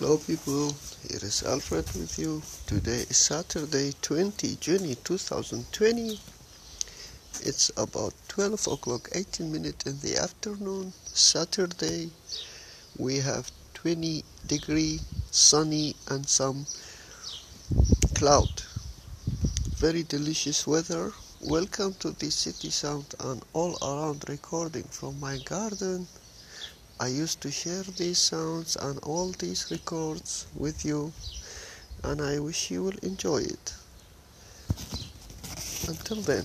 [0.00, 0.72] Hello people,
[1.08, 2.40] here is Alfred with you.
[2.68, 6.20] Today is Saturday 20 June 2020.
[7.40, 10.92] It's about 12 o'clock 18 minutes in the afternoon.
[11.04, 12.10] Saturday
[12.96, 15.00] we have 20 degree
[15.32, 16.64] sunny and some
[18.14, 18.62] cloud.
[19.78, 21.10] Very delicious weather.
[21.40, 26.06] Welcome to the city sound and all around recording from my garden.
[27.00, 31.12] I used to share these sounds and all these records with you,
[32.02, 33.74] and I wish you will enjoy it.
[35.86, 36.44] Until then.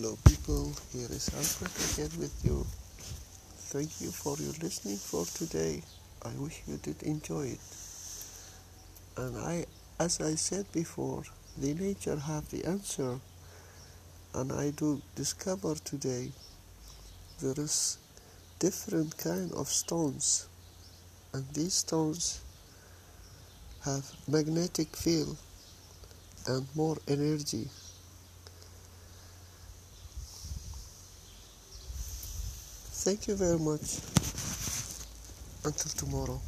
[0.00, 2.64] Hello people, here is Alfred again with you.
[3.68, 5.82] Thank you for your listening for today.
[6.24, 7.60] I wish you did enjoy it.
[9.18, 9.66] And I
[9.98, 11.24] as I said before,
[11.58, 13.20] the nature have the answer
[14.34, 16.32] and I do discover today
[17.42, 17.98] there is
[18.58, 20.48] different kind of stones
[21.34, 22.40] and these stones
[23.84, 25.36] have magnetic field
[26.46, 27.68] and more energy
[33.02, 33.96] Thank you very much.
[35.64, 36.40] Until tomorrow.